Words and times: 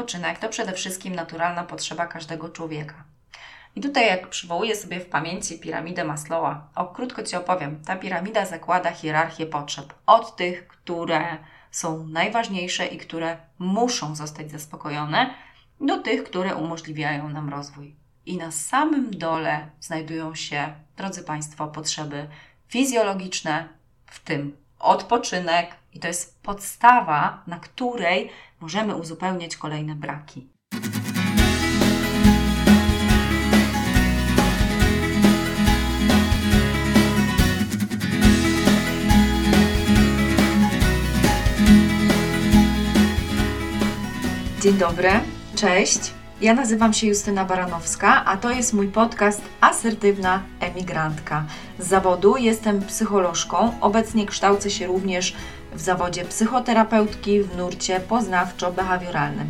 odpoczynek 0.00 0.38
to 0.38 0.48
przede 0.48 0.72
wszystkim 0.72 1.14
naturalna 1.14 1.64
potrzeba 1.64 2.06
każdego 2.06 2.48
człowieka. 2.48 3.04
I 3.76 3.80
tutaj, 3.80 4.06
jak 4.06 4.28
przywołuję 4.28 4.76
sobie 4.76 5.00
w 5.00 5.06
pamięci 5.06 5.58
piramidę 5.58 6.04
Maslowa, 6.04 6.68
o 6.74 6.86
krótko 6.86 7.22
Ci 7.22 7.36
opowiem. 7.36 7.82
Ta 7.86 7.96
piramida 7.96 8.46
zakłada 8.46 8.90
hierarchię 8.90 9.46
potrzeb. 9.46 9.94
Od 10.06 10.36
tych, 10.36 10.68
które 10.68 11.22
są 11.70 12.06
najważniejsze 12.06 12.86
i 12.86 12.98
które 12.98 13.36
muszą 13.58 14.14
zostać 14.14 14.50
zaspokojone, 14.50 15.34
do 15.80 15.98
tych, 15.98 16.24
które 16.24 16.56
umożliwiają 16.56 17.28
nam 17.28 17.48
rozwój. 17.48 17.96
I 18.26 18.36
na 18.36 18.50
samym 18.50 19.10
dole 19.10 19.70
znajdują 19.80 20.34
się, 20.34 20.74
drodzy 20.96 21.22
Państwo, 21.22 21.68
potrzeby 21.68 22.28
fizjologiczne, 22.68 23.68
w 24.06 24.20
tym 24.20 24.56
odpoczynek, 24.80 25.70
i 25.92 26.00
to 26.00 26.08
jest 26.08 26.42
podstawa, 26.42 27.42
na 27.46 27.58
której 27.58 28.30
możemy 28.60 28.96
uzupełniać 28.96 29.56
kolejne 29.56 29.94
braki. 29.94 30.48
Dzień 44.60 44.74
dobry, 44.74 45.10
cześć. 45.56 46.19
Ja 46.40 46.54
nazywam 46.54 46.92
się 46.92 47.06
Justyna 47.06 47.44
Baranowska, 47.44 48.24
a 48.24 48.36
to 48.36 48.50
jest 48.50 48.72
mój 48.72 48.88
podcast 48.88 49.42
Asertywna 49.60 50.42
Emigrantka. 50.60 51.44
Z 51.78 51.86
zawodu 51.86 52.36
jestem 52.36 52.80
psycholożką, 52.80 53.72
obecnie 53.80 54.26
kształcę 54.26 54.70
się 54.70 54.86
również 54.86 55.34
w 55.72 55.80
zawodzie 55.80 56.24
psychoterapeutki 56.24 57.42
w 57.42 57.56
nurcie 57.56 58.00
poznawczo-behawioralnym. 58.08 59.46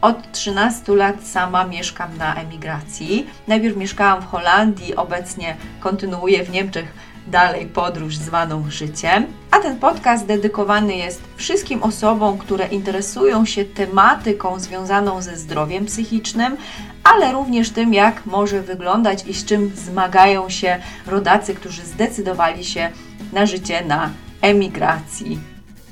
Od 0.00 0.32
13 0.32 0.92
lat 0.94 1.24
sama 1.24 1.64
mieszkam 1.64 2.16
na 2.16 2.34
emigracji. 2.34 3.26
Najpierw 3.46 3.76
mieszkałam 3.76 4.22
w 4.22 4.26
Holandii, 4.26 4.96
obecnie 4.96 5.56
kontynuuję 5.80 6.44
w 6.44 6.50
Niemczech 6.50 6.92
dalej 7.26 7.66
podróż 7.66 8.16
zwaną 8.16 8.70
życiem. 8.70 9.26
A 9.50 9.58
ten 9.58 9.78
podcast 9.78 10.26
dedykowany 10.26 10.96
jest 10.96 11.22
wszystkim 11.36 11.82
osobom, 11.82 12.38
które 12.38 12.66
interesują 12.66 13.44
się 13.44 13.64
tematyką 13.64 14.60
związaną 14.60 15.22
ze 15.22 15.36
zdrowiem 15.36 15.86
psychicznym, 15.86 16.56
ale 17.04 17.32
również 17.32 17.70
tym, 17.70 17.94
jak 17.94 18.26
może 18.26 18.62
wyglądać 18.62 19.26
i 19.26 19.34
z 19.34 19.44
czym 19.44 19.72
zmagają 19.76 20.48
się 20.48 20.82
rodacy, 21.06 21.54
którzy 21.54 21.82
zdecydowali 21.82 22.64
się 22.64 22.90
na 23.32 23.46
życie 23.46 23.84
na 23.84 24.10
emigracji. 24.42 25.40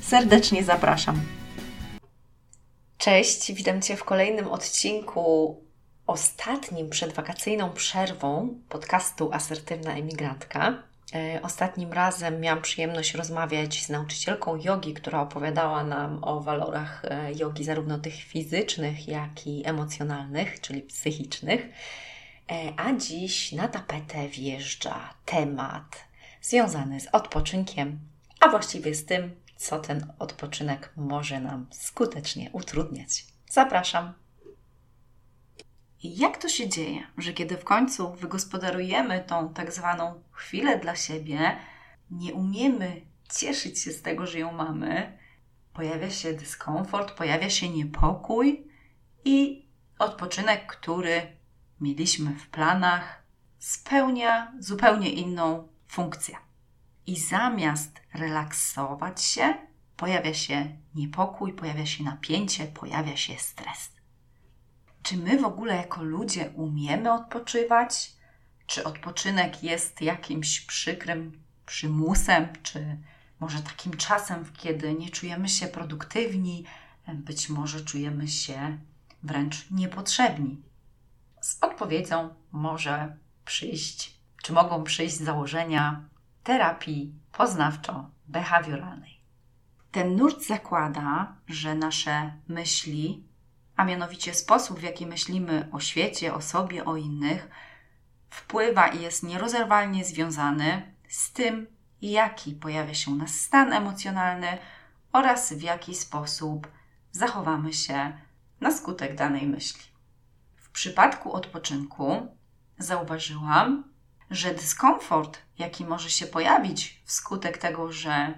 Serdecznie 0.01 0.63
zapraszam. 0.63 1.21
Cześć, 2.97 3.53
witam 3.53 3.81
Cię 3.81 3.97
w 3.97 4.03
kolejnym 4.03 4.47
odcinku, 4.47 5.57
ostatnim 6.07 6.89
przed 6.89 7.13
wakacyjną 7.13 7.69
przerwą 7.69 8.49
podcastu 8.69 9.33
Asertywna 9.33 9.93
Emigrantka. 9.93 10.83
E, 11.13 11.39
ostatnim 11.41 11.93
razem 11.93 12.39
miałam 12.39 12.61
przyjemność 12.61 13.13
rozmawiać 13.13 13.83
z 13.85 13.89
nauczycielką 13.89 14.55
jogi, 14.55 14.93
która 14.93 15.21
opowiadała 15.21 15.83
nam 15.83 16.23
o 16.23 16.41
walorach 16.41 17.05
e, 17.05 17.33
jogi, 17.33 17.63
zarówno 17.63 17.99
tych 17.99 18.15
fizycznych, 18.15 19.07
jak 19.07 19.47
i 19.47 19.67
emocjonalnych, 19.67 20.61
czyli 20.61 20.81
psychicznych. 20.81 21.69
E, 22.51 22.73
a 22.77 22.93
dziś 22.93 23.51
na 23.51 23.67
tapetę 23.67 24.27
wjeżdża 24.27 25.13
temat 25.25 26.05
związany 26.41 26.99
z 26.99 27.07
odpoczynkiem, 27.11 27.99
a 28.39 28.49
właściwie 28.49 28.95
z 28.95 29.05
tym, 29.05 29.35
co 29.55 29.79
ten 29.79 30.13
odpoczynek 30.19 30.91
może 30.95 31.39
nam 31.39 31.67
skutecznie 31.71 32.49
utrudniać. 32.53 33.25
Zapraszam. 33.49 34.24
Jak 36.13 36.37
to 36.37 36.49
się 36.49 36.69
dzieje, 36.69 37.07
że 37.17 37.33
kiedy 37.33 37.57
w 37.57 37.63
końcu 37.63 38.13
wygospodarujemy 38.13 39.23
tą 39.27 39.53
tak 39.53 39.71
zwaną 39.71 40.21
chwilę 40.31 40.79
dla 40.79 40.95
siebie, 40.95 41.57
nie 42.11 42.33
umiemy 42.33 43.01
cieszyć 43.39 43.79
się 43.79 43.91
z 43.91 44.01
tego, 44.01 44.27
że 44.27 44.39
ją 44.39 44.51
mamy, 44.51 45.17
pojawia 45.73 46.09
się 46.09 46.33
dyskomfort, 46.33 47.11
pojawia 47.11 47.49
się 47.49 47.69
niepokój 47.69 48.67
i 49.25 49.65
odpoczynek, 49.99 50.67
który 50.67 51.37
mieliśmy 51.81 52.31
w 52.33 52.47
planach, 52.49 53.23
spełnia 53.59 54.53
zupełnie 54.59 55.09
inną 55.09 55.67
funkcję. 55.87 56.37
I 57.07 57.19
zamiast 57.19 58.01
relaksować 58.13 59.23
się, 59.23 59.53
pojawia 59.97 60.33
się 60.33 60.77
niepokój, 60.95 61.53
pojawia 61.53 61.85
się 61.85 62.03
napięcie, 62.03 62.65
pojawia 62.65 63.17
się 63.17 63.39
stres. 63.39 63.94
Czy 65.05 65.17
my 65.17 65.39
w 65.39 65.45
ogóle 65.45 65.75
jako 65.75 66.03
ludzie 66.03 66.49
umiemy 66.49 67.13
odpoczywać? 67.13 68.11
Czy 68.67 68.83
odpoczynek 68.83 69.63
jest 69.63 70.01
jakimś 70.01 70.61
przykrym 70.61 71.43
przymusem, 71.65 72.47
czy 72.63 72.97
może 73.39 73.59
takim 73.59 73.97
czasem, 73.97 74.45
kiedy 74.57 74.93
nie 74.93 75.09
czujemy 75.09 75.49
się 75.49 75.67
produktywni, 75.67 76.65
być 77.07 77.49
może 77.49 77.81
czujemy 77.81 78.27
się 78.27 78.77
wręcz 79.23 79.71
niepotrzebni? 79.71 80.61
Z 81.41 81.63
odpowiedzią 81.63 82.35
może 82.51 83.17
przyjść, 83.45 84.19
czy 84.43 84.53
mogą 84.53 84.83
przyjść 84.83 85.15
założenia 85.17 86.09
terapii 86.43 87.13
poznawczo-behawioralnej. 87.33 89.15
Ten 89.91 90.15
nurt 90.15 90.45
zakłada, 90.47 91.35
że 91.47 91.75
nasze 91.75 92.33
myśli 92.47 93.34
a 93.75 93.85
mianowicie 93.85 94.33
sposób, 94.33 94.79
w 94.79 94.83
jaki 94.83 95.07
myślimy 95.07 95.69
o 95.71 95.79
świecie, 95.79 96.33
o 96.33 96.41
sobie, 96.41 96.85
o 96.85 96.95
innych, 96.95 97.49
wpływa 98.29 98.87
i 98.87 99.01
jest 99.01 99.23
nierozerwalnie 99.23 100.05
związany 100.05 100.95
z 101.09 101.33
tym, 101.33 101.67
jaki 102.01 102.53
pojawia 102.53 102.93
się 102.93 103.11
u 103.11 103.15
nas 103.15 103.31
stan 103.31 103.73
emocjonalny 103.73 104.57
oraz 105.11 105.53
w 105.53 105.61
jaki 105.61 105.95
sposób 105.95 106.67
zachowamy 107.11 107.73
się 107.73 108.13
na 108.61 108.71
skutek 108.71 109.15
danej 109.15 109.47
myśli. 109.47 109.83
W 110.55 110.69
przypadku 110.69 111.33
odpoczynku 111.33 112.27
zauważyłam, 112.77 113.83
że 114.31 114.53
dyskomfort, 114.53 115.37
jaki 115.57 115.85
może 115.85 116.09
się 116.09 116.27
pojawić 116.27 117.01
wskutek 117.05 117.57
tego, 117.57 117.91
że 117.91 118.33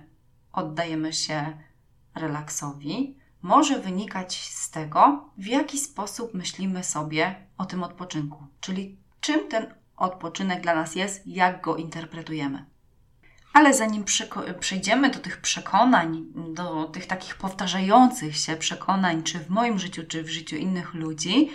oddajemy 0.52 1.14
się 1.14 1.58
relaksowi, 2.16 3.18
może 3.42 3.80
wynikać 3.80 4.36
z 4.54 4.70
tego, 4.72 5.30
w 5.38 5.46
jaki 5.46 5.78
sposób 5.78 6.34
myślimy 6.34 6.84
sobie 6.84 7.36
o 7.58 7.66
tym 7.66 7.84
odpoczynku, 7.84 8.48
czyli 8.60 8.98
czym 9.22 9.48
ten 9.48 9.74
odpoczynek 9.98 10.62
dla 10.62 10.76
nas 10.76 10.96
jest, 10.96 11.28
jak 11.28 11.62
go 11.62 11.76
interpretujemy. 11.76 12.66
Ale 13.54 13.74
zanim 13.74 14.04
przejdziemy 14.60 15.10
do 15.10 15.20
tych 15.20 15.42
przekonań, 15.42 16.26
do 16.54 16.86
tych 16.86 17.08
takich 17.08 17.36
powtarzających 17.36 18.38
się 18.38 18.56
przekonań, 18.56 19.24
czy 19.24 19.40
w 19.40 19.50
moim 19.50 19.80
życiu, 19.80 20.04
czy 20.08 20.24
w 20.24 20.30
życiu 20.30 20.56
innych 20.56 20.94
ludzi, 20.94 21.50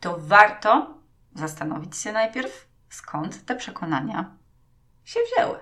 to 0.00 0.18
warto 0.18 0.98
zastanowić 1.34 1.96
się 1.96 2.12
najpierw, 2.12 2.68
skąd 2.88 3.44
te 3.44 3.56
przekonania 3.56 4.36
się 5.04 5.20
wzięły. 5.32 5.58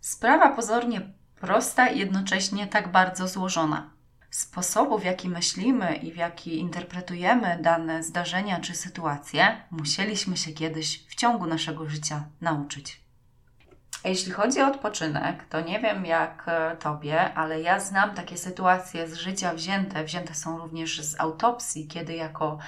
Sprawa 0.00 0.48
pozornie 0.48 1.12
prosta 1.40 1.88
i 1.88 1.98
jednocześnie 1.98 2.66
tak 2.66 2.92
bardzo 2.92 3.28
złożona 3.28 3.90
sposobu, 4.30 4.98
w 4.98 5.04
jaki 5.04 5.28
myślimy 5.28 5.96
i 5.96 6.12
w 6.12 6.16
jaki 6.16 6.58
interpretujemy 6.58 7.58
dane 7.62 8.02
zdarzenia 8.02 8.60
czy 8.60 8.74
sytuacje, 8.74 9.62
musieliśmy 9.70 10.36
się 10.36 10.52
kiedyś 10.52 11.06
w 11.08 11.14
ciągu 11.14 11.46
naszego 11.46 11.88
życia 11.88 12.24
nauczyć. 12.40 13.00
Jeśli 14.04 14.32
chodzi 14.32 14.60
o 14.60 14.66
odpoczynek, 14.66 15.44
to 15.48 15.60
nie 15.60 15.80
wiem 15.80 16.06
jak 16.06 16.44
e, 16.46 16.76
Tobie, 16.76 17.34
ale 17.34 17.60
ja 17.60 17.80
znam 17.80 18.14
takie 18.14 18.36
sytuacje 18.36 19.08
z 19.08 19.14
życia 19.14 19.54
wzięte, 19.54 20.04
wzięte 20.04 20.34
są 20.34 20.58
również 20.58 21.00
z 21.00 21.20
autopsji, 21.20 21.86
kiedy 21.86 22.14
jako 22.14 22.58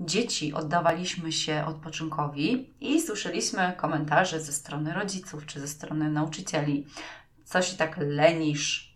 dzieci 0.00 0.54
oddawaliśmy 0.54 1.32
się 1.32 1.64
odpoczynkowi 1.66 2.74
i 2.80 3.00
słyszeliśmy 3.00 3.72
komentarze 3.76 4.40
ze 4.40 4.52
strony 4.52 4.92
rodziców 4.92 5.46
czy 5.46 5.60
ze 5.60 5.68
strony 5.68 6.10
nauczycieli. 6.10 6.86
Coś 7.44 7.74
tak 7.74 7.96
lenisz, 7.98 8.89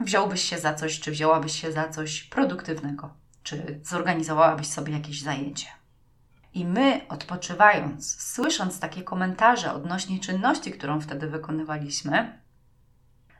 wziąłbyś 0.00 0.42
się 0.42 0.58
za 0.58 0.74
coś, 0.74 1.00
czy 1.00 1.10
wzięłabyś 1.10 1.60
się 1.60 1.72
za 1.72 1.88
coś 1.88 2.22
produktywnego, 2.22 3.10
czy 3.42 3.80
zorganizowałabyś 3.82 4.66
sobie 4.66 4.92
jakieś 4.92 5.22
zajęcie. 5.22 5.66
I 6.54 6.64
my, 6.64 7.00
odpoczywając, 7.08 8.20
słysząc 8.22 8.80
takie 8.80 9.02
komentarze 9.02 9.74
odnośnie 9.74 10.20
czynności, 10.20 10.70
którą 10.70 11.00
wtedy 11.00 11.26
wykonywaliśmy, 11.26 12.38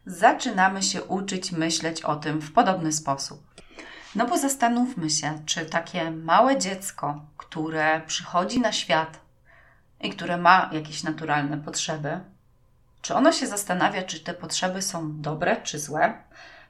zaczynamy 0.06 0.82
się 0.82 1.02
uczyć 1.02 1.52
myśleć 1.52 2.02
o 2.02 2.16
tym 2.16 2.40
w 2.40 2.52
podobny 2.52 2.92
sposób. 2.92 3.54
No 4.14 4.26
bo 4.26 4.38
zastanówmy 4.38 5.10
się, 5.10 5.42
czy 5.46 5.66
takie 5.66 6.10
małe 6.10 6.58
dziecko, 6.58 7.20
które 7.36 8.02
przychodzi 8.06 8.60
na 8.60 8.72
świat 8.72 9.20
i 10.00 10.10
które 10.10 10.36
ma 10.36 10.70
jakieś 10.72 11.02
naturalne 11.02 11.58
potrzeby, 11.58 12.20
czy 13.04 13.14
ono 13.14 13.32
się 13.32 13.46
zastanawia, 13.46 14.02
czy 14.02 14.20
te 14.20 14.34
potrzeby 14.34 14.82
są 14.82 15.20
dobre 15.20 15.56
czy 15.56 15.78
złe? 15.78 16.14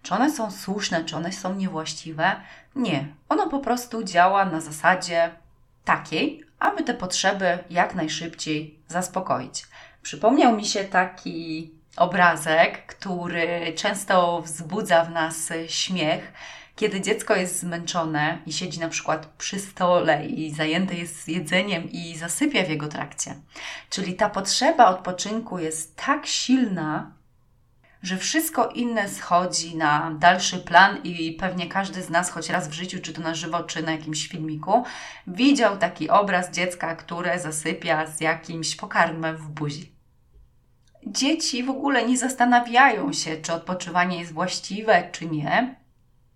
czy 0.04 0.14
one 0.14 0.30
są 0.30 0.50
słuszne, 0.50 1.04
czy 1.04 1.16
one 1.16 1.32
są 1.32 1.54
niewłaściwe. 1.54 2.36
Nie, 2.76 3.06
ono 3.28 3.48
po 3.48 3.58
prostu 3.58 4.02
działa 4.02 4.44
na 4.44 4.60
zasadzie 4.60 5.30
takiej, 5.84 6.44
aby 6.58 6.82
te 6.82 6.94
potrzeby 6.94 7.58
jak 7.70 7.94
najszybciej 7.94 8.78
zaspokoić. 8.88 9.66
Przypomniał 10.02 10.56
mi 10.56 10.64
się 10.64 10.84
taki 10.84 11.70
obrazek, 11.96 12.86
który 12.86 13.72
często 13.76 14.42
wzbudza 14.42 15.04
w 15.04 15.10
nas 15.10 15.52
śmiech, 15.68 16.32
kiedy 16.76 17.00
dziecko 17.00 17.36
jest 17.36 17.60
zmęczone 17.60 18.38
i 18.46 18.52
siedzi 18.52 18.80
na 18.80 18.88
przykład 18.88 19.26
przy 19.26 19.58
stole 19.60 20.26
i 20.26 20.54
zajęte 20.54 20.94
jest 20.94 21.28
jedzeniem 21.28 21.90
i 21.92 22.16
zasypia 22.16 22.64
w 22.64 22.68
jego 22.68 22.88
trakcie. 22.88 23.34
Czyli 23.90 24.14
ta 24.14 24.30
potrzeba 24.30 24.86
odpoczynku 24.86 25.58
jest 25.58 25.96
tak 25.96 26.26
silna, 26.26 27.10
że 28.02 28.16
wszystko 28.16 28.68
inne 28.68 29.08
schodzi 29.08 29.76
na 29.76 30.16
dalszy 30.18 30.58
plan 30.58 31.02
i 31.04 31.32
pewnie 31.32 31.68
każdy 31.68 32.02
z 32.02 32.10
nas, 32.10 32.30
choć 32.30 32.50
raz 32.50 32.68
w 32.68 32.72
życiu, 32.72 32.98
czy 33.02 33.12
to 33.12 33.22
na 33.22 33.34
żywo, 33.34 33.62
czy 33.62 33.82
na 33.82 33.92
jakimś 33.92 34.28
filmiku, 34.28 34.84
widział 35.26 35.76
taki 35.76 36.10
obraz 36.10 36.50
dziecka, 36.50 36.96
które 36.96 37.38
zasypia 37.38 38.06
z 38.06 38.20
jakimś 38.20 38.76
pokarmem 38.76 39.36
w 39.36 39.48
buzi. 39.48 39.92
Dzieci 41.06 41.64
w 41.64 41.70
ogóle 41.70 42.06
nie 42.06 42.18
zastanawiają 42.18 43.12
się, 43.12 43.36
czy 43.36 43.52
odpoczywanie 43.52 44.18
jest 44.18 44.32
właściwe, 44.32 45.08
czy 45.12 45.26
nie, 45.26 45.83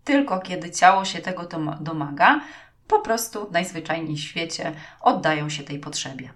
tylko 0.08 0.40
kiedy 0.40 0.70
ciało 0.70 1.04
się 1.04 1.18
tego 1.18 1.48
domaga, 1.80 2.40
po 2.86 3.00
prostu 3.00 3.48
najzwyczajniej 3.50 4.16
w 4.16 4.20
świecie 4.20 4.72
oddają 5.00 5.48
się 5.50 5.62
tej 5.62 5.78
potrzebie. 5.78 6.32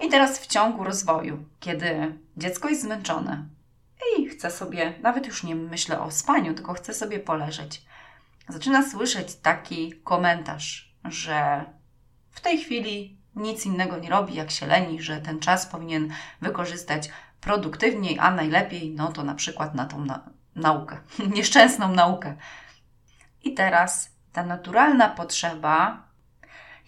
I 0.00 0.08
teraz 0.08 0.38
w 0.38 0.46
ciągu 0.46 0.84
rozwoju, 0.84 1.44
kiedy 1.60 2.18
dziecko 2.36 2.68
jest 2.68 2.82
zmęczone, 2.82 3.44
i 4.18 4.28
chce 4.28 4.50
sobie, 4.50 4.94
nawet 5.02 5.26
już 5.26 5.42
nie 5.42 5.54
myślę 5.54 6.00
o 6.00 6.10
spaniu, 6.10 6.54
tylko 6.54 6.74
chce 6.74 6.94
sobie 6.94 7.20
poleżeć. 7.20 7.82
Zaczyna 8.48 8.90
słyszeć 8.90 9.34
taki 9.34 9.92
komentarz, 9.92 10.94
że 11.04 11.64
w 12.30 12.40
tej 12.40 12.58
chwili 12.58 13.16
nic 13.36 13.66
innego 13.66 13.96
nie 13.96 14.10
robi, 14.10 14.34
jak 14.34 14.50
się 14.50 14.66
leni, 14.66 15.02
że 15.02 15.20
ten 15.20 15.40
czas 15.40 15.66
powinien 15.66 16.12
wykorzystać 16.40 17.10
produktywniej, 17.40 18.18
a 18.18 18.30
najlepiej, 18.30 18.90
no 18.90 19.12
to 19.12 19.24
na 19.24 19.34
przykład 19.34 19.74
na 19.74 19.86
tą 19.86 20.04
na 20.04 20.34
naukę, 20.56 20.96
nieszczęsną 21.36 21.92
naukę. 21.92 22.36
I 23.44 23.54
teraz 23.54 24.10
ta 24.32 24.42
naturalna 24.42 25.08
potrzeba, 25.08 26.08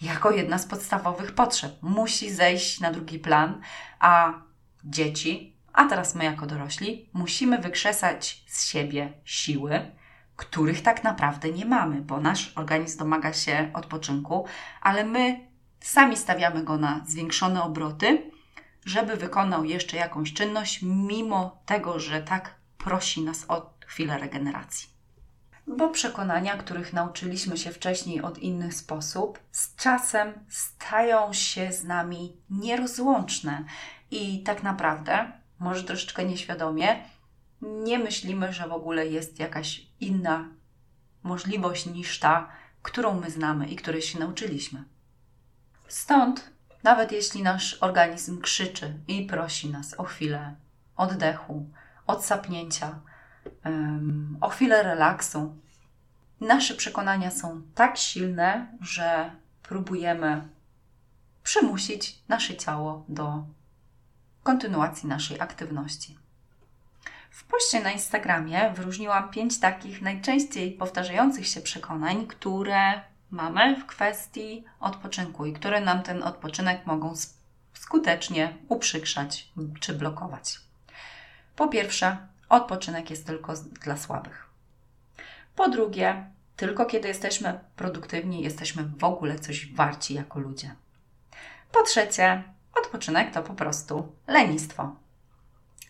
jako 0.02 0.30
jedna 0.30 0.58
z 0.58 0.66
podstawowych 0.66 1.34
potrzeb, 1.34 1.72
musi 1.82 2.30
zejść 2.30 2.80
na 2.80 2.92
drugi 2.92 3.18
plan, 3.18 3.60
a 3.98 4.32
dzieci 4.84 5.56
a 5.76 5.84
teraz 5.84 6.14
my, 6.14 6.24
jako 6.24 6.46
dorośli, 6.46 7.08
musimy 7.12 7.58
wykrzesać 7.58 8.44
z 8.46 8.66
siebie 8.66 9.12
siły, 9.24 9.90
których 10.36 10.82
tak 10.82 11.04
naprawdę 11.04 11.50
nie 11.50 11.66
mamy, 11.66 12.00
bo 12.00 12.20
nasz 12.20 12.52
organizm 12.54 12.98
domaga 12.98 13.32
się 13.32 13.70
odpoczynku, 13.74 14.46
ale 14.80 15.04
my 15.04 15.48
sami 15.80 16.16
stawiamy 16.16 16.64
go 16.64 16.78
na 16.78 17.04
zwiększone 17.06 17.62
obroty, 17.62 18.30
żeby 18.84 19.16
wykonał 19.16 19.64
jeszcze 19.64 19.96
jakąś 19.96 20.32
czynność, 20.32 20.82
mimo 20.82 21.62
tego, 21.66 22.00
że 22.00 22.22
tak 22.22 22.54
prosi 22.78 23.22
nas 23.22 23.44
o 23.48 23.74
chwilę 23.86 24.18
regeneracji. 24.18 24.95
Bo 25.66 25.88
przekonania, 25.88 26.56
których 26.56 26.92
nauczyliśmy 26.92 27.56
się 27.56 27.70
wcześniej 27.70 28.22
od 28.22 28.38
innych 28.38 28.74
sposób, 28.74 29.38
z 29.52 29.76
czasem 29.76 30.32
stają 30.48 31.32
się 31.32 31.72
z 31.72 31.84
nami 31.84 32.36
nierozłączne 32.50 33.64
i 34.10 34.42
tak 34.42 34.62
naprawdę 34.62 35.32
może 35.58 35.84
troszeczkę 35.84 36.24
nieświadomie, 36.24 36.96
nie 37.62 37.98
myślimy, 37.98 38.52
że 38.52 38.68
w 38.68 38.72
ogóle 38.72 39.06
jest 39.06 39.38
jakaś 39.38 39.86
inna 40.00 40.48
możliwość 41.22 41.86
niż 41.86 42.18
ta, 42.18 42.48
którą 42.82 43.20
my 43.20 43.30
znamy 43.30 43.68
i 43.68 43.76
której 43.76 44.02
się 44.02 44.18
nauczyliśmy. 44.18 44.84
Stąd, 45.88 46.50
nawet 46.82 47.12
jeśli 47.12 47.42
nasz 47.42 47.78
organizm 47.80 48.40
krzyczy 48.40 48.94
i 49.08 49.26
prosi 49.26 49.70
nas 49.70 49.94
o 49.94 50.04
chwilę 50.04 50.54
oddechu, 50.96 51.70
odsapnięcia, 52.06 53.00
um, 53.64 54.38
o 54.40 54.48
chwilę 54.48 54.82
relaksu, 54.82 55.54
nasze 56.40 56.74
przekonania 56.74 57.30
są 57.30 57.62
tak 57.74 57.96
silne, 57.96 58.66
że 58.80 59.30
próbujemy 59.62 60.48
przymusić 61.42 62.18
nasze 62.28 62.56
ciało 62.56 63.04
do 63.08 63.44
kontynuacji 64.42 65.08
naszej 65.08 65.40
aktywności. 65.40 66.18
W 67.30 67.44
poście 67.44 67.80
na 67.80 67.90
Instagramie 67.90 68.72
wyróżniłam 68.76 69.30
pięć 69.30 69.60
takich 69.60 70.02
najczęściej 70.02 70.72
powtarzających 70.72 71.46
się 71.46 71.60
przekonań, 71.60 72.26
które 72.26 73.00
mamy 73.30 73.76
w 73.76 73.86
kwestii 73.86 74.64
odpoczynku 74.80 75.46
i 75.46 75.52
które 75.52 75.80
nam 75.80 76.02
ten 76.02 76.22
odpoczynek 76.22 76.86
mogą 76.86 77.14
skutecznie 77.72 78.56
uprzykrzać 78.68 79.48
czy 79.80 79.94
blokować. 79.94 80.60
Po 81.56 81.68
pierwsze, 81.68 82.16
odpoczynek 82.48 83.10
jest 83.10 83.26
tylko 83.26 83.54
dla 83.84 83.96
słabych. 83.96 84.46
Po 85.56 85.68
drugie, 85.68 86.30
tylko 86.56 86.86
kiedy 86.86 87.08
jesteśmy 87.08 87.60
produktywni, 87.76 88.42
jesteśmy 88.42 88.84
w 88.84 89.04
ogóle 89.04 89.38
coś 89.38 89.74
warci 89.74 90.14
jako 90.14 90.40
ludzie. 90.40 90.74
Po 91.72 91.82
trzecie, 91.82 92.42
Odpoczynek 92.76 93.34
to 93.34 93.42
po 93.42 93.54
prostu 93.54 94.12
lenistwo. 94.26 94.96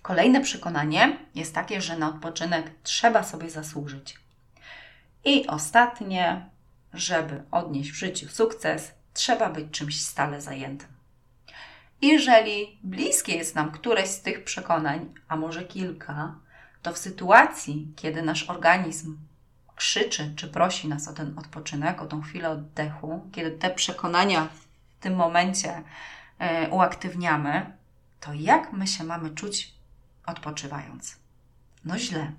Kolejne 0.03 0.41
przekonanie 0.41 1.19
jest 1.35 1.55
takie, 1.55 1.81
że 1.81 1.99
na 1.99 2.09
odpoczynek 2.09 2.71
trzeba 2.83 3.23
sobie 3.23 3.51
zasłużyć. 3.51 4.19
I 5.25 5.47
ostatnie, 5.47 6.47
żeby 6.93 7.43
odnieść 7.51 7.91
w 7.91 7.95
życiu 7.95 8.29
sukces, 8.29 8.93
trzeba 9.15 9.51
być 9.51 9.71
czymś 9.71 10.03
stale 10.03 10.41
zajętym. 10.41 10.89
Jeżeli 12.03 12.79
bliskie 12.83 13.37
jest 13.37 13.55
nam 13.55 13.71
któreś 13.71 14.09
z 14.09 14.21
tych 14.21 14.45
przekonań, 14.45 15.15
a 15.29 15.37
może 15.37 15.65
kilka, 15.65 16.35
to 16.87 16.93
w 16.93 16.99
sytuacji, 16.99 17.93
kiedy 17.97 18.23
nasz 18.23 18.51
organizm 18.51 19.19
krzyczy 19.77 20.33
czy 20.37 20.49
prosi 20.49 20.89
nas 20.89 21.09
o 21.09 21.13
ten 21.13 21.39
odpoczynek, 21.39 22.03
o 22.03 22.07
tą 22.07 22.23
chwilę 22.23 22.51
oddechu, 22.51 23.29
kiedy 23.33 23.51
te 23.51 23.71
przekonania 23.71 24.49
w 24.99 25.03
tym 25.03 25.15
momencie 25.15 25.83
E, 26.39 26.71
uaktywniamy, 26.71 27.77
to 28.21 28.33
jak 28.33 28.73
my 28.73 28.87
się 28.87 29.05
mamy 29.05 29.31
czuć 29.31 29.75
odpoczywając? 30.27 31.17
No 31.85 31.99
źle. 31.99 32.33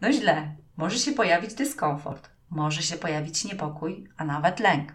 No 0.00 0.12
źle. 0.12 0.56
Może 0.76 0.98
się 0.98 1.12
pojawić 1.12 1.54
dyskomfort, 1.54 2.30
może 2.50 2.82
się 2.82 2.96
pojawić 2.96 3.44
niepokój, 3.44 4.08
a 4.16 4.24
nawet 4.24 4.60
lęk. 4.60 4.94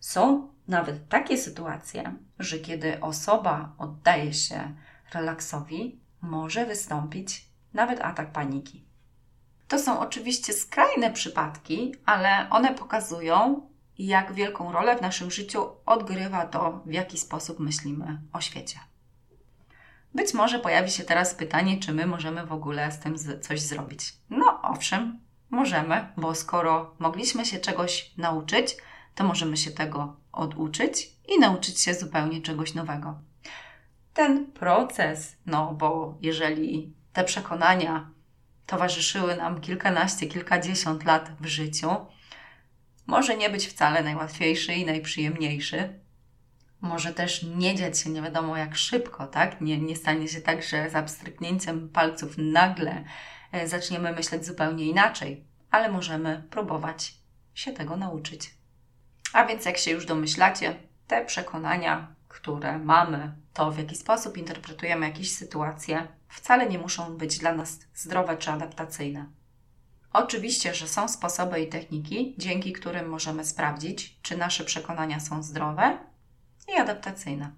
Są 0.00 0.48
nawet 0.68 1.08
takie 1.08 1.38
sytuacje, 1.38 2.14
że 2.38 2.58
kiedy 2.58 3.00
osoba 3.00 3.72
oddaje 3.78 4.34
się 4.34 4.74
relaksowi, 5.14 6.00
może 6.20 6.66
wystąpić 6.66 7.51
nawet 7.74 8.00
atak 8.00 8.32
paniki. 8.32 8.84
To 9.68 9.78
są 9.78 10.00
oczywiście 10.00 10.52
skrajne 10.52 11.10
przypadki, 11.10 11.94
ale 12.04 12.46
one 12.50 12.74
pokazują, 12.74 13.68
jak 13.98 14.32
wielką 14.32 14.72
rolę 14.72 14.96
w 14.96 15.02
naszym 15.02 15.30
życiu 15.30 15.68
odgrywa 15.86 16.46
to, 16.46 16.82
w 16.86 16.92
jaki 16.92 17.18
sposób 17.18 17.58
myślimy 17.58 18.20
o 18.32 18.40
świecie. 18.40 18.78
Być 20.14 20.34
może 20.34 20.58
pojawi 20.58 20.90
się 20.90 21.04
teraz 21.04 21.34
pytanie, 21.34 21.80
czy 21.80 21.92
my 21.92 22.06
możemy 22.06 22.46
w 22.46 22.52
ogóle 22.52 22.92
z 22.92 22.98
tym 22.98 23.16
coś 23.40 23.60
zrobić. 23.60 24.12
No, 24.30 24.60
owszem, 24.62 25.20
możemy, 25.50 26.06
bo 26.16 26.34
skoro 26.34 26.94
mogliśmy 26.98 27.46
się 27.46 27.58
czegoś 27.58 28.12
nauczyć, 28.16 28.76
to 29.14 29.24
możemy 29.24 29.56
się 29.56 29.70
tego 29.70 30.16
oduczyć 30.32 31.12
i 31.28 31.38
nauczyć 31.38 31.80
się 31.80 31.94
zupełnie 31.94 32.40
czegoś 32.40 32.74
nowego. 32.74 33.18
Ten 34.14 34.46
proces, 34.46 35.36
no 35.46 35.74
bo 35.74 36.18
jeżeli 36.20 36.94
te 37.12 37.24
przekonania 37.24 38.10
towarzyszyły 38.66 39.36
nam 39.36 39.60
kilkanaście, 39.60 40.26
kilkadziesiąt 40.26 41.04
lat 41.04 41.30
w 41.40 41.46
życiu, 41.46 41.90
może 43.06 43.36
nie 43.36 43.50
być 43.50 43.66
wcale 43.66 44.02
najłatwiejszy 44.02 44.72
i 44.74 44.86
najprzyjemniejszy. 44.86 46.00
Może 46.80 47.12
też 47.12 47.42
nie 47.42 47.74
dziać 47.74 47.98
się 47.98 48.10
nie 48.10 48.22
wiadomo 48.22 48.56
jak 48.56 48.76
szybko, 48.76 49.26
tak? 49.26 49.60
Nie, 49.60 49.78
nie 49.78 49.96
stanie 49.96 50.28
się 50.28 50.40
tak, 50.40 50.62
że 50.62 50.90
z 50.90 50.94
abstryknięciem 50.94 51.88
palców 51.88 52.34
nagle 52.38 53.04
e, 53.52 53.68
zaczniemy 53.68 54.12
myśleć 54.12 54.46
zupełnie 54.46 54.84
inaczej, 54.84 55.44
ale 55.70 55.92
możemy 55.92 56.42
próbować 56.50 57.14
się 57.54 57.72
tego 57.72 57.96
nauczyć. 57.96 58.54
A 59.32 59.46
więc, 59.46 59.64
jak 59.64 59.78
się 59.78 59.90
już 59.90 60.06
domyślacie, 60.06 60.74
te 61.06 61.24
przekonania, 61.24 62.14
które 62.32 62.78
mamy, 62.78 63.32
to 63.52 63.70
w 63.70 63.78
jaki 63.78 63.96
sposób 63.96 64.36
interpretujemy 64.36 65.06
jakieś 65.06 65.34
sytuacje, 65.34 66.08
wcale 66.28 66.68
nie 66.68 66.78
muszą 66.78 67.16
być 67.16 67.38
dla 67.38 67.54
nas 67.54 67.78
zdrowe 67.94 68.36
czy 68.36 68.50
adaptacyjne. 68.50 69.26
Oczywiście, 70.12 70.74
że 70.74 70.88
są 70.88 71.08
sposoby 71.08 71.60
i 71.60 71.68
techniki, 71.68 72.34
dzięki 72.38 72.72
którym 72.72 73.08
możemy 73.08 73.44
sprawdzić, 73.44 74.20
czy 74.22 74.36
nasze 74.36 74.64
przekonania 74.64 75.20
są 75.20 75.42
zdrowe 75.42 75.98
i 76.68 76.80
adaptacyjne. 76.80 77.52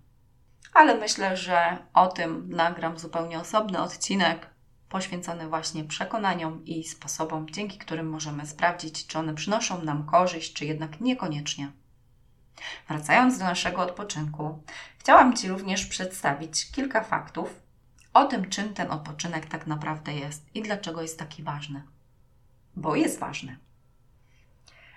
Ale 0.75 0.99
myślę, 0.99 1.37
że 1.37 1.79
o 1.95 2.07
tym 2.07 2.51
nagram 2.51 2.99
zupełnie 2.99 3.39
osobny 3.41 3.83
odcinek, 3.83 4.47
poświęcony 4.89 5.49
właśnie 5.49 5.85
przekonaniom 5.85 6.65
i 6.65 6.85
sposobom, 6.85 7.51
dzięki 7.51 7.79
którym 7.79 8.09
możemy 8.09 8.47
sprawdzić, 8.47 9.07
czy 9.07 9.19
one 9.19 9.35
przynoszą 9.35 9.83
nam 9.83 10.07
korzyść, 10.07 10.53
czy 10.53 10.65
jednak 10.65 11.01
niekoniecznie. 11.01 11.73
Wracając 12.89 13.39
do 13.39 13.45
naszego 13.45 13.83
odpoczynku, 13.83 14.63
chciałam 14.99 15.37
Ci 15.37 15.49
również 15.49 15.87
przedstawić 15.87 16.71
kilka 16.71 17.05
faktów 17.05 17.61
o 18.15 18.25
tym, 18.25 18.51
czym 18.51 18.75
ten 18.75 18.91
odpoczynek 18.91 19.47
tak 19.47 19.67
naprawdę 19.67 20.15
jest 20.15 20.57
i 20.57 20.63
dlaczego 20.63 21.03
jest 21.03 21.19
taki 21.19 21.43
ważny. 21.43 21.83
Bo 22.77 22.97
jest 22.97 23.19
ważny. 23.19 23.59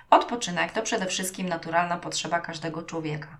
Odpoczynek 0.10 0.72
to 0.72 0.82
przede 0.82 1.06
wszystkim 1.06 1.50
naturalna 1.50 1.98
potrzeba 1.98 2.40
każdego 2.40 2.84
człowieka. 2.84 3.38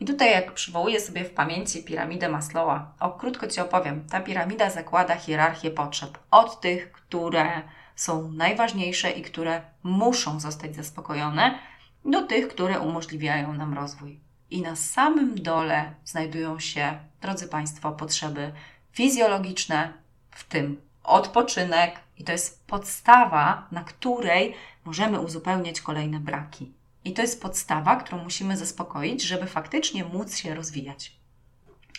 I 0.00 0.04
tutaj, 0.04 0.32
jak 0.32 0.54
przywołuję 0.54 1.00
sobie 1.00 1.24
w 1.24 1.30
pamięci 1.30 1.84
piramidę 1.84 2.28
Maslowa, 2.28 2.94
o 3.00 3.10
krótko 3.10 3.46
Ci 3.46 3.60
opowiem. 3.60 4.08
Ta 4.08 4.20
piramida 4.20 4.70
zakłada 4.70 5.16
hierarchię 5.16 5.70
potrzeb 5.70 6.18
od 6.30 6.60
tych, 6.60 6.92
które 6.92 7.62
są 7.96 8.32
najważniejsze 8.32 9.10
i 9.10 9.22
które 9.22 9.62
muszą 9.82 10.40
zostać 10.40 10.76
zaspokojone, 10.76 11.58
do 12.04 12.22
tych, 12.22 12.48
które 12.48 12.80
umożliwiają 12.80 13.52
nam 13.52 13.74
rozwój. 13.74 14.20
I 14.50 14.62
na 14.62 14.76
samym 14.76 15.42
dole 15.42 15.94
znajdują 16.04 16.60
się, 16.60 16.98
drodzy 17.20 17.48
Państwo, 17.48 17.92
potrzeby 17.92 18.52
fizjologiczne, 18.92 19.92
w 20.30 20.44
tym 20.44 20.80
odpoczynek, 21.04 22.00
i 22.18 22.24
to 22.24 22.32
jest 22.32 22.66
podstawa, 22.66 23.66
na 23.72 23.84
której 23.84 24.54
możemy 24.84 25.20
uzupełniać 25.20 25.80
kolejne 25.80 26.20
braki. 26.20 26.72
I 27.04 27.12
to 27.12 27.22
jest 27.22 27.42
podstawa, 27.42 27.96
którą 27.96 28.24
musimy 28.24 28.56
zaspokoić, 28.56 29.22
żeby 29.22 29.46
faktycznie 29.46 30.04
móc 30.04 30.36
się 30.36 30.54
rozwijać. 30.54 31.12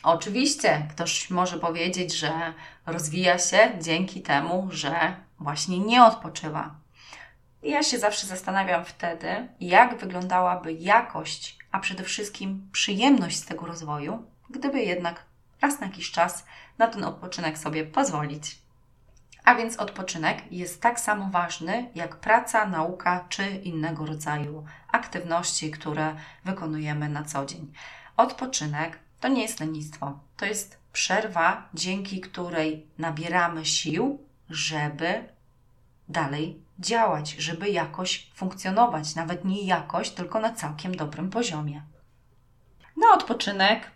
Oczywiście 0.03 0.87
ktoś 0.89 1.29
może 1.29 1.59
powiedzieć, 1.59 2.13
że 2.13 2.53
rozwija 2.85 3.39
się 3.39 3.71
dzięki 3.81 4.21
temu, 4.21 4.67
że 4.71 5.15
właśnie 5.39 5.79
nie 5.79 6.03
odpoczywa. 6.03 6.75
Ja 7.63 7.83
się 7.83 7.99
zawsze 7.99 8.27
zastanawiam 8.27 8.85
wtedy, 8.85 9.47
jak 9.59 9.97
wyglądałaby 9.97 10.73
jakość, 10.73 11.57
a 11.71 11.79
przede 11.79 12.03
wszystkim 12.03 12.69
przyjemność 12.71 13.37
z 13.37 13.45
tego 13.45 13.65
rozwoju, 13.65 14.23
gdyby 14.49 14.79
jednak 14.79 15.25
raz 15.61 15.79
na 15.79 15.87
jakiś 15.87 16.11
czas 16.11 16.45
na 16.77 16.87
ten 16.87 17.03
odpoczynek 17.03 17.57
sobie 17.57 17.85
pozwolić. 17.85 18.59
A 19.43 19.55
więc 19.55 19.77
odpoczynek 19.77 20.51
jest 20.51 20.81
tak 20.81 20.99
samo 20.99 21.29
ważny 21.31 21.89
jak 21.95 22.15
praca, 22.15 22.65
nauka 22.65 23.25
czy 23.29 23.49
innego 23.49 24.05
rodzaju 24.05 24.65
aktywności, 24.91 25.71
które 25.71 26.15
wykonujemy 26.45 27.09
na 27.09 27.23
co 27.23 27.45
dzień. 27.45 27.73
Odpoczynek 28.17 28.99
to 29.19 29.27
nie 29.27 29.41
jest 29.41 29.59
lenistwo, 29.59 30.19
to 30.37 30.45
jest 30.45 30.79
przerwa, 30.93 31.69
dzięki 31.73 32.21
której 32.21 32.87
nabieramy 32.97 33.65
sił, 33.65 34.23
żeby 34.49 35.23
dalej 36.09 36.63
działać, 36.79 37.31
żeby 37.31 37.69
jakoś 37.69 38.31
funkcjonować, 38.35 39.15
nawet 39.15 39.45
nie 39.45 39.61
jakoś, 39.61 40.09
tylko 40.09 40.39
na 40.39 40.53
całkiem 40.53 40.95
dobrym 40.95 41.29
poziomie. 41.29 41.83
Na 42.97 43.13
odpoczynek 43.13 43.91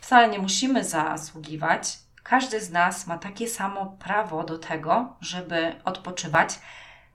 wcale 0.00 0.28
nie 0.28 0.38
musimy 0.38 0.84
zasługiwać, 0.84 1.98
każdy 2.22 2.60
z 2.60 2.70
nas 2.70 3.06
ma 3.06 3.18
takie 3.18 3.48
samo 3.48 3.86
prawo 3.86 4.44
do 4.44 4.58
tego, 4.58 5.16
żeby 5.20 5.74
odpoczywać, 5.84 6.58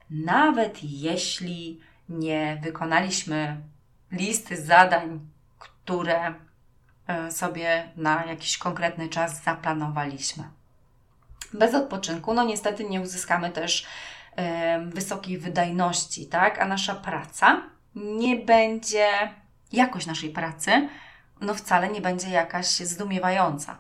nawet 0.09 0.83
jeśli 0.83 1.81
nie 2.09 2.59
wykonaliśmy 2.63 3.61
listy 4.11 4.61
zadań, 4.61 5.19
które 5.59 6.33
e, 7.07 7.31
sobie 7.31 7.91
na 7.95 8.25
jakiś 8.25 8.57
konkretny 8.57 9.09
czas 9.09 9.43
zaplanowaliśmy. 9.43 10.43
Bez 11.53 11.75
odpoczynku, 11.75 12.34
no 12.34 12.43
niestety, 12.43 12.84
nie 12.84 13.01
uzyskamy 13.01 13.50
też 13.50 13.86
wysokiej 14.86 15.38
wydajności, 15.38 16.27
tak? 16.27 16.60
A 16.60 16.65
nasza 16.65 16.96
praca 16.96 17.62
nie 17.96 18.36
będzie, 18.36 19.08
jakość 19.72 20.08
naszej 20.08 20.29
pracy, 20.29 20.89
no 21.41 21.53
wcale 21.53 21.89
nie 21.89 22.01
będzie 22.01 22.29
jakaś 22.29 22.65
zdumiewająca. 22.65 23.77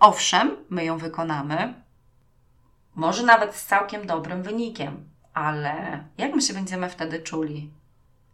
Owszem, 0.00 0.56
my 0.70 0.84
ją 0.84 0.98
wykonamy, 0.98 1.74
może 2.94 3.22
nawet 3.22 3.56
z 3.56 3.66
całkiem 3.66 4.06
dobrym 4.06 4.42
wynikiem, 4.42 5.08
ale 5.34 6.04
jak 6.18 6.34
my 6.34 6.42
się 6.42 6.54
będziemy 6.54 6.90
wtedy 6.90 7.18
czuli 7.18 7.70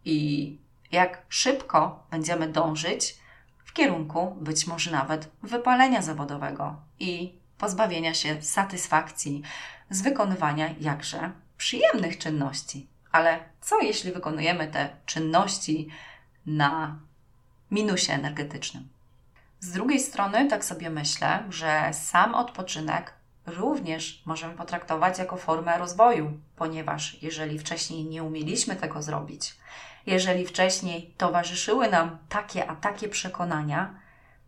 i 0.05 0.57
jak 0.91 1.21
szybko 1.29 2.07
będziemy 2.11 2.47
dążyć 2.47 3.17
w 3.65 3.73
kierunku 3.73 4.37
być 4.41 4.67
może 4.67 4.91
nawet 4.91 5.31
wypalenia 5.43 6.01
zawodowego 6.01 6.75
i 6.99 7.40
pozbawienia 7.61 8.13
się 8.13 8.41
satysfakcji 8.41 9.41
z 9.89 10.01
wykonywania 10.01 10.69
jakże 10.79 11.31
przyjemnych 11.57 12.17
czynności. 12.17 12.87
Ale 13.11 13.39
co 13.61 13.81
jeśli 13.81 14.11
wykonujemy 14.11 14.67
te 14.67 14.89
czynności 15.05 15.89
na 16.45 16.99
minusie 17.71 18.13
energetycznym? 18.13 18.89
Z 19.59 19.71
drugiej 19.71 19.99
strony, 19.99 20.47
tak 20.47 20.65
sobie 20.65 20.89
myślę, 20.89 21.43
że 21.49 21.89
sam 21.93 22.35
odpoczynek 22.35 23.13
również 23.45 24.23
możemy 24.25 24.53
potraktować 24.53 25.19
jako 25.19 25.37
formę 25.37 25.77
rozwoju, 25.77 26.39
ponieważ 26.55 27.23
jeżeli 27.23 27.59
wcześniej 27.59 28.05
nie 28.05 28.23
umieliśmy 28.23 28.75
tego 28.75 29.01
zrobić, 29.01 29.55
jeżeli 30.05 30.45
wcześniej 30.45 31.13
towarzyszyły 31.17 31.89
nam 31.89 32.17
takie 32.29 32.69
a 32.69 32.75
takie 32.75 33.09
przekonania, 33.09 33.99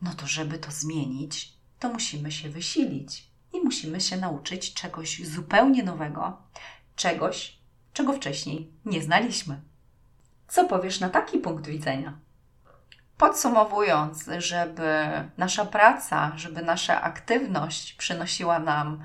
no 0.01 0.13
to 0.13 0.27
żeby 0.27 0.59
to 0.59 0.71
zmienić, 0.71 1.52
to 1.83 1.89
musimy 1.89 2.31
się 2.31 2.49
wysilić 2.49 3.27
i 3.53 3.61
musimy 3.61 4.01
się 4.01 4.17
nauczyć 4.17 4.73
czegoś 4.73 5.27
zupełnie 5.27 5.83
nowego, 5.83 6.37
czegoś, 6.95 7.57
czego 7.93 8.13
wcześniej 8.13 8.71
nie 8.85 9.01
znaliśmy. 9.01 9.61
Co 10.47 10.65
powiesz 10.65 10.99
na 10.99 11.09
taki 11.09 11.37
punkt 11.37 11.67
widzenia? 11.67 12.17
Podsumowując, 13.17 14.29
żeby 14.37 15.03
nasza 15.37 15.65
praca, 15.65 16.31
żeby 16.35 16.61
nasza 16.61 17.01
aktywność 17.01 17.93
przynosiła 17.93 18.59
nam 18.59 19.03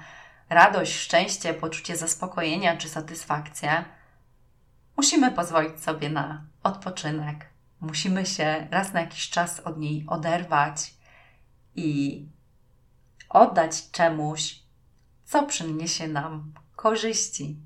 radość, 0.49 0.95
szczęście, 0.97 1.55
poczucie 1.55 1.97
zaspokojenia 1.97 2.77
czy 2.77 2.89
satysfakcję, 2.89 3.85
musimy 4.97 5.33
pozwolić 5.33 5.81
sobie 5.81 6.11
na 6.11 6.45
odpoczynek. 6.63 7.47
Musimy 7.81 8.27
się 8.27 8.69
raz 8.71 8.93
na 8.93 9.01
jakiś 9.01 9.31
czas 9.31 9.61
od 9.61 9.79
niej 9.79 10.05
oderwać 10.09 10.95
i 11.77 12.38
oddać 13.29 13.91
czemuś, 13.91 14.59
co 15.25 15.43
przyniesie 15.43 16.09
nam 16.09 16.53
korzyści. 16.77 17.57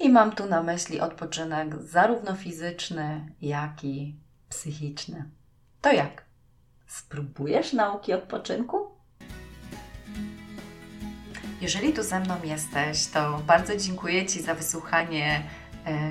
I 0.00 0.08
mam 0.08 0.32
tu 0.32 0.46
na 0.46 0.62
myśli 0.62 1.00
odpoczynek 1.00 1.82
zarówno 1.82 2.34
fizyczny, 2.34 3.32
jak 3.40 3.84
i 3.84 4.16
psychiczny. 4.48 5.30
To 5.80 5.92
jak? 5.92 6.24
Spróbujesz 6.86 7.72
nauki 7.72 8.12
odpoczynku? 8.12 8.96
Jeżeli 11.60 11.92
tu 11.92 12.02
ze 12.02 12.20
mną 12.20 12.34
jesteś, 12.44 13.06
to 13.06 13.38
bardzo 13.46 13.76
dziękuję 13.76 14.26
Ci 14.26 14.42
za 14.42 14.54
wysłuchanie 14.54 15.42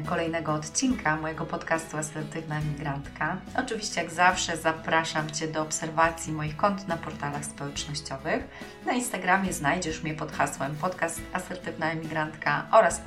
kolejnego 0.06 0.54
odcinka 0.54 1.16
mojego 1.16 1.46
podcastu 1.46 1.98
Asertywna 1.98 2.60
Emigrantka. 2.60 3.38
Oczywiście, 3.58 4.02
jak 4.02 4.12
zawsze, 4.12 4.58
zapraszam 4.58 5.32
Cię 5.32 5.48
do 5.48 5.62
obserwacji 5.62 6.34
moich 6.34 6.58
kont 6.58 6.88
na 6.88 6.98
portalach 6.98 7.46
społecznościowych. 7.46 8.48
Na 8.86 8.94
Instagramie 8.94 9.54
znajdziesz 9.54 10.04
mnie 10.04 10.14
pod 10.14 10.32
hasłem 10.32 10.76
podcast 10.76 11.22
Asertywna 11.34 11.92
Emigrantka 11.92 12.68
oraz 12.72 13.02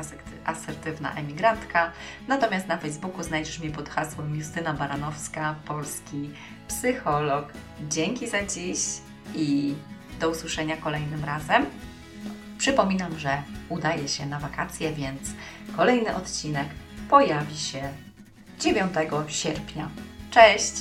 Asertywna 0.45 1.15
Emigrantka. 1.15 1.93
Natomiast 2.29 2.67
na 2.67 2.77
Facebooku 2.77 3.23
znajdziesz 3.23 3.61
mnie 3.61 3.71
pod 3.71 3.89
hasłem 3.89 4.35
Justyna 4.37 4.75
Baranowska, 4.75 5.55
polski 5.65 6.31
psycholog. 6.69 7.53
Dzięki 7.89 8.29
za 8.29 8.43
dziś 8.47 8.79
i 9.35 9.75
do 10.21 10.31
usłyszenia 10.31 10.77
kolejnym 10.77 11.25
razem. 11.25 11.67
Przypominam, 12.59 13.19
że 13.19 13.43
udaje 13.69 14.09
się 14.09 14.27
na 14.27 14.39
wakacje, 14.39 14.93
więc 14.93 15.21
kolejny 15.77 16.17
odcinek 16.17 16.69
pojawi 17.11 17.57
się 17.57 17.93
9 18.61 18.93
sierpnia. 19.29 19.89
Cześć! 20.31 20.73